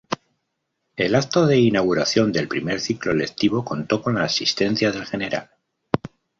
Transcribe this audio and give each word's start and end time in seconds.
El 0.95 1.13
acto 1.13 1.45
de 1.45 1.59
inauguración 1.59 2.31
del 2.31 2.47
primer 2.47 2.79
ciclo 2.81 3.13
lectivo 3.13 3.63
contó 3.63 4.01
con 4.01 4.15
la 4.15 4.23
asistencia 4.23 4.91
del 4.91 5.05
Gral. 5.05 5.51